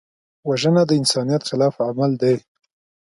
وژنه 0.49 0.83
د 0.87 0.91
انسانیت 1.01 1.41
خلاف 1.49 1.75
عمل 1.87 2.11
دی 2.21 2.35